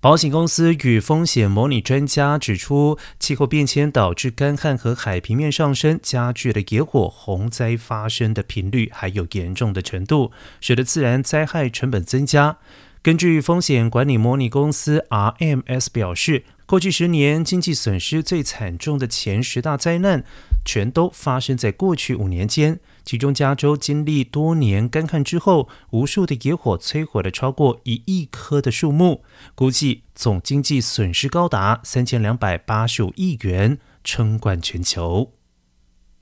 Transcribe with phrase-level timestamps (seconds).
[0.00, 10.30] 保险公司与风险模拟专家指出，气候变迁导致干旱和海平面上升，加剧了野火洪灾发生的频率还有严重的程度，
[10.60, 12.58] 使得自然灾害成本增加。
[13.02, 20.22] 根据风险管理模拟公司 RMS 表示，过去十年经济损失最惨重的前十大灾难，
[20.68, 22.78] 全都发生在过去五年间。
[23.02, 29.22] 其中，加州经历多年干旱之后，无数的野火摧毁了超过一亿棵的树木，
[29.54, 35.37] 估计总经济损失高达三千两百八十五亿元，称冠全球。